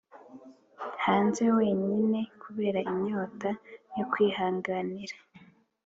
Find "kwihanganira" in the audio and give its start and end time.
4.11-5.17